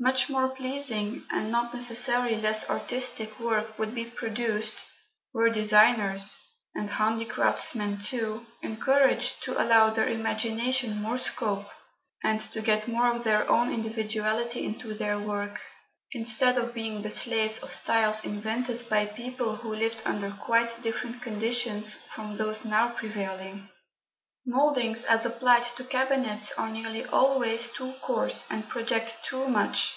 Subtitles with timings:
[0.00, 4.84] Much more pleasing, and not necessarily less artistic work would be produced,
[5.34, 6.38] were designers,
[6.72, 11.68] and handicraftsmen too, encouraged to allow their imagination more scope,
[12.22, 15.60] and to get more of their own individuality into their work,
[16.12, 21.20] instead of being the slaves of styles invented by people who lived under quite different
[21.20, 23.68] conditions from those now prevailing.
[24.50, 29.94] Mouldings as applied to cabinets are nearly always too coarse, and project too much.